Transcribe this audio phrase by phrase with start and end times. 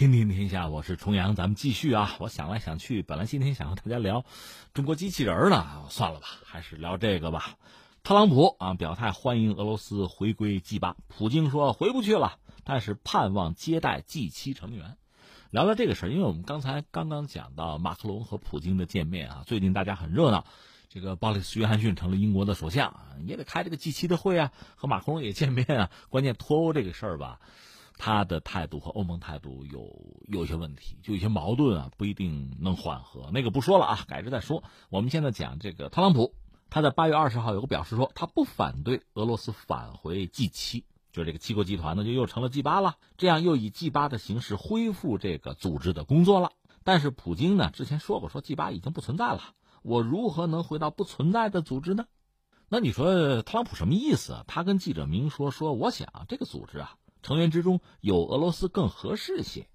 [0.00, 2.16] 听听天下，我是重阳，咱们继续啊！
[2.20, 4.24] 我想来想去，本来今天想和大家聊
[4.72, 7.58] 中国机器人呢，算了吧，还是聊这个吧。
[8.02, 14.96] 特朗普啊表态欢迎俄罗斯回归 G 八，普京说回不去了，但是盼望接待 G 七成员。
[15.50, 20.46] 聊聊这个事儿，因为我们刚才刚刚讲到马克龙和普京的见面啊，最近大家很热闹，
[20.88, 25.90] 这个鲍里斯·约翰逊成了英国的首相，也得开这个 G 七的会啊，和马克龙也见面啊。
[26.08, 27.38] 关键脱欧这个事儿吧。
[28.02, 29.94] 他的态度和欧盟态度有
[30.26, 33.30] 有些问题，就有些矛盾啊，不一定能缓和。
[33.30, 34.64] 那个不说了啊，改日再说。
[34.88, 36.34] 我们现在讲这个特朗普，
[36.70, 46.52] 他在八月二十号有个表示说，他不反对俄罗斯返回 G 七，就这个七国集团呢，就又成了 G 八了，这样又以 G 八的形式恢复这个组织的工作了。
[46.82, 49.42] 但是普京呢，之前说过，说 G 八已经不存在了，
[49.82, 52.06] 我如何能回到不存在的组织呢？
[52.70, 54.42] 那你说特朗普什么意思？
[54.46, 56.96] 他跟记者明说，说我想这个组织啊。
[57.22, 59.68] 成员之中有俄罗斯更合适些，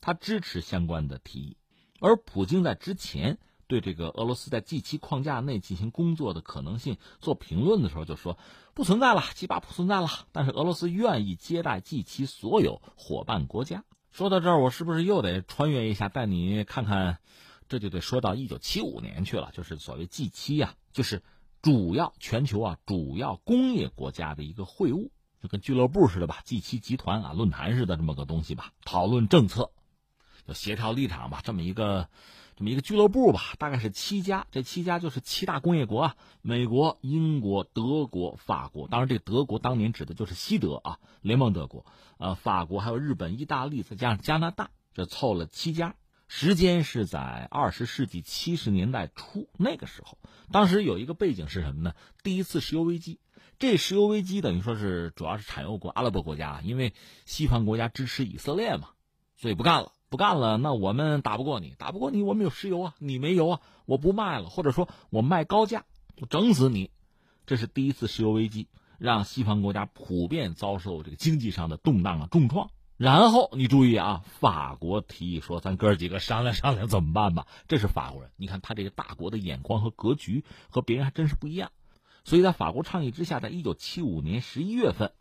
[0.00, 1.56] 他支持相关的提议。
[2.00, 8.38] 而普京在之前对这个俄罗斯在 G 七框架内进行工作的可能性做评论的时候就说
[8.72, 10.08] 不存在了，G 八不存在了。
[10.32, 13.84] 但是俄罗斯愿意接待 G 七所有伙伴国家。
[14.10, 17.18] 说到这儿，我是不是又得穿越一下，带你看看？
[17.68, 21.22] 这就得说到一九七五年去了，就是所谓 G 七呀，就是
[21.60, 25.10] 主要全球啊主要工业国家的一个会晤。
[25.40, 29.70] 就跟俱乐部似的吧，G 七集团啊，论坛似的这么个东西吧，讨论政策，
[30.46, 32.08] 就协调立场吧，这么一个，
[32.56, 41.86] 这么一个俱乐部吧，大概是七家，这七家就是七大工业国啊，美国、英国、德国、法国，当然这德国当年指的就是西德啊，联邦德国，
[42.18, 45.94] 呃，法国还有日本、意大利，再加上加拿大，这凑了七家。
[46.30, 50.18] 时间是在二十世纪七十年代初，那个时候，
[50.52, 51.94] 当时有一个背景是什么呢？
[52.22, 53.18] 第一次石油危机。
[53.58, 58.90] 这石油危机等于说是主要是产油国阿拉伯国家，因为西方国家支持以色列嘛，
[59.36, 60.58] 所以不干了，不干了。
[60.58, 65.84] 那我们打不过你，打不过你，我们有石油啊，你没油啊，我不卖了，或者说我卖高价，
[66.20, 66.90] 我整死你。
[67.46, 68.68] 这是第一次石油危机，
[68.98, 72.70] 让西方国家普遍遭受这个经济上的动荡啊重创。
[72.96, 77.46] 然后你注意啊，法国提议说，咱哥几个商量商量怎么办吧。
[77.66, 81.72] 这是法国人，你看他这个大国的眼光和格局和别人还真是不一样。
[82.28, 85.12] 所以在法国倡议之下，在一九七五年十一月份，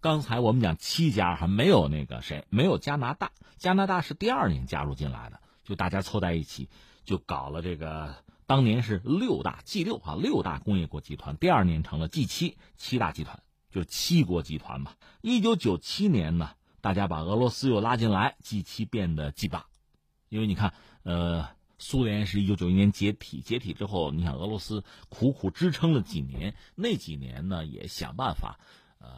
[0.00, 6.68] 刚才我们讲七家还没有那个谁，没有加拿大，加拿大是第二年加入进来的，就大家凑在一起，
[7.04, 8.14] 就搞了这个。
[8.46, 14.92] 当年是六大 G 六啊，六大工业国集团，第二年成了 G 七，七大集团就是七国集团嘛。
[15.22, 16.50] 一九九七年呢，
[16.80, 19.66] 大家把俄罗斯又拉进来，G 七变得 G 八，
[20.28, 20.72] 因为你看，
[21.02, 21.48] 呃。
[21.78, 28.58] 苏联是一九九一年解体，解体之后，你想俄罗斯苦苦支撑了几年，那几年呢也想办法，
[28.98, 29.08] 呃，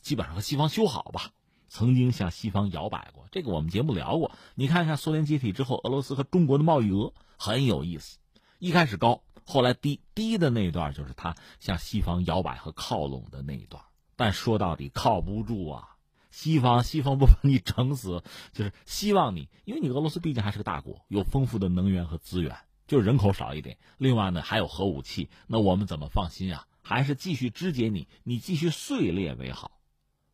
[0.00, 1.32] 基本上和西方修好吧。
[1.70, 4.32] 曾经向西方摇摆过，这个我们节目聊过。
[4.54, 8.16] 你看看苏联解体之后，俄罗斯和中国的贸易额很有意思，
[8.58, 13.84] 一开始高，后来低，低的那一段就是他向西方摇摆和靠拢的那一段，
[14.16, 15.97] 但说到底靠不住啊。
[16.40, 18.22] 西方，西方不把你整死，
[18.54, 22.56] 就是希望你，因为你俄罗斯毕竟还是个大国，有丰富的能源和资源，
[22.86, 23.76] 就是人口少一点。
[23.96, 26.68] 另外呢，还有核武器，那我们怎么放心啊？
[26.80, 29.80] 还是继续肢解你，你继续碎裂为好。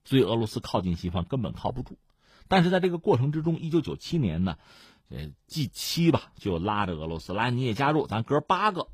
[0.05, 1.99] 所以俄罗斯靠近西方根本靠不住。
[2.49, 4.59] 但是在这个过程之中，一九九七年呢，
[5.09, 8.89] 呃，G 七吧就拉着俄罗斯来，你也加入，咱哥八个，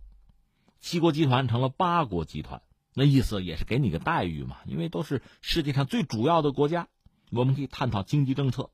[0.78, 2.62] 七国集团成了八国集团。
[2.94, 6.88] 那意思也是给你个待遇嘛，因为都是世界上最主要的国家，
[7.30, 8.70] 我们可以探讨经济政策，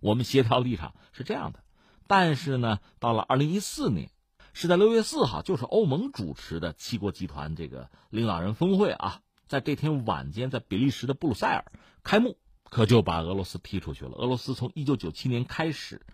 [0.00, 1.60] 我们协调立场是这样的。
[2.06, 4.10] 但是呢，到了二零一四年，
[4.52, 11.64] 是在六月四号，就是欧盟主持的七国集团这个领导人峰会啊，在这天晚间，在比利时的布鲁塞尔
[12.02, 14.12] 开幕，可就把俄罗斯踢出去了。
[14.12, 16.04] 俄罗斯从一九九七年开始，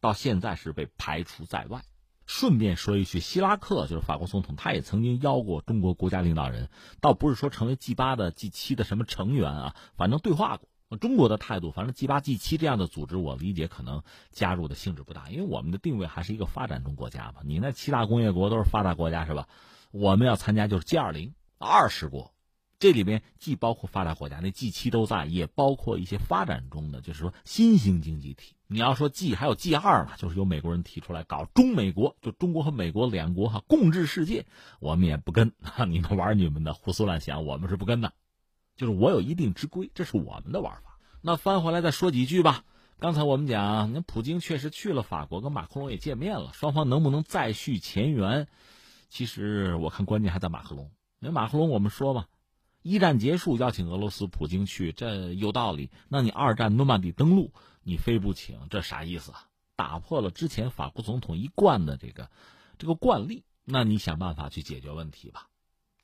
[0.00, 1.84] 到现在是被排除在外。
[2.26, 6.68] 顺便说一句，希拉克就是法国总统，他也曾经邀过中国国家领导人，
[7.00, 10.68] 倒不是说成为 G 八的 G 七的什么成员啊，反正对话过。
[11.00, 17.40] 中国的态度，反正 G 八 G 七这样的组织，我理解可能加入的性质不大，因为我们的定位还是一个发展中国家嘛。
[17.44, 19.48] 你那七大工业国都是发达国家是吧？
[19.90, 22.32] 我们要参加就是 G 二零二十国。
[22.78, 28.54] 这里边既包括发达国家，那 G 七都在，也包括一些发展中的，就是说新兴经济体。
[28.66, 34.44] 你要说 G 还有 G 二嘛，就是由美国人提出来搞中美国，就中国和美国两国哈共治世界，
[34.78, 35.52] 我们也不跟，
[35.88, 38.12] 你们玩你们的，胡思乱想，我们是不跟的。
[38.76, 40.98] 就是我有一定之规，这是我们的玩法。
[41.22, 42.64] 那翻回来再说几句吧。
[42.98, 48.48] 刚才我们讲，那普京确实去了法国，跟马克龙也见面了，双方能不能再续前缘？
[49.08, 50.90] 其实我看关键还在马克龙，
[51.20, 52.26] 因为马克龙我们说嘛。
[52.82, 55.90] 一战结束邀请俄罗斯普京去，这有道理。
[56.08, 57.52] 那你二战诺曼底登陆
[57.82, 59.48] 你非不请，这啥意思啊？
[59.74, 62.30] 打破了之前法国总统一贯的这个
[62.78, 65.48] 这个惯例，那你想办法去解决问题吧。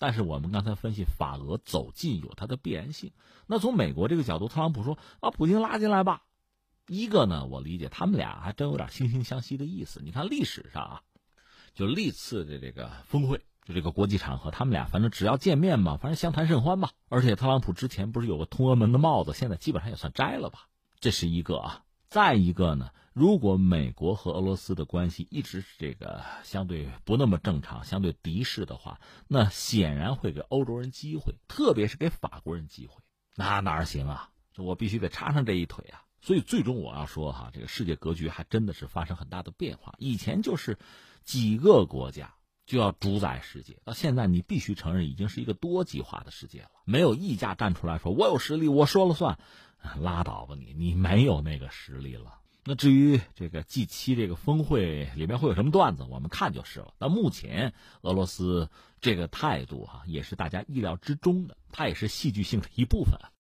[0.03, 3.13] 但是我们刚才分析，法俄走近有它的必然性。
[3.47, 6.25] 那从美国这个角度，特朗普说把普京拉进来吧。
[6.89, 10.01] 一个呢，我理解他们俩还真有点惺惺相惜的意思。
[10.03, 11.03] 你看历史上啊，
[11.73, 16.91] 就历次的这个峰会，就这个国际场合，他们俩反正只要见面嘛，反正相谈甚欢吧。
[17.09, 20.67] 而且特朗普之前不是有个通俄门的帽子，现在基本上也算摘了吧。
[20.99, 21.85] 这是一个啊。
[22.09, 32.97] 再一个呢，如果美国和俄罗斯的关系一直是这个相对不那么正常、相对敌视的话，那显然会给欧洲人机会，特别是给法国人机会。
[33.37, 34.31] 那哪行啊？
[34.57, 36.05] 我必须得插上这一腿啊！
[36.21, 39.95] 所以最终我要说哈，这个世界格局还真的是发生很大的变化。
[39.99, 40.79] 以前就是
[41.25, 46.71] 几个国家就要主宰世界，到现在你必须承认，已经是一个多极化的世界了。
[46.85, 49.39] 没有一家站出来说我有实力，我说了算。
[50.01, 52.39] 拉倒吧你，你没有那个实力了。
[52.65, 56.95] 那至于这个 G 七这个峰会里面会有什么段子，我们看就是了。
[56.99, 57.73] 那目前
[58.03, 58.71] 俄罗斯
[59.01, 63.19] 这个态度啊，也是大家意料之中的，它也是戏剧性的一部分。